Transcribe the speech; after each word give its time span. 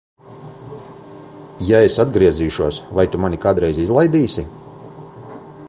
Ja 1.67 1.81
es 1.89 1.97
atgriezīšos, 2.03 2.79
vai 3.01 3.07
tu 3.15 3.21
mani 3.27 3.41
kādreiz 3.45 3.81
izlaidīsi? 3.85 4.47